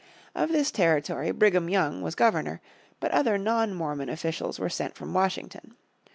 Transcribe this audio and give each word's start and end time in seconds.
Of 0.33 0.49
this 0.51 0.71
territory 0.71 1.29
Brigham 1.29 1.69
Young 1.69 2.01
was 2.01 2.15
Governor, 2.15 2.59
but 2.99 3.11
other 3.11 3.37
non 3.37 3.71
Mormon 3.75 4.09
officials 4.09 4.57
were 4.57 4.67
sent 4.67 4.95
from 4.95 5.13
Washington. 5.13 5.75